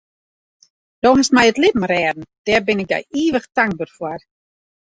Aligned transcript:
Do 1.03 1.09
hast 1.17 1.35
my 1.35 1.43
it 1.49 1.57
libben 1.63 1.89
rêden, 1.93 2.19
dêr 2.45 2.61
bin 2.67 2.81
ik 2.83 2.89
dy 2.91 2.99
ivich 3.23 3.47
tankber 3.55 3.89
foar. 3.97 4.21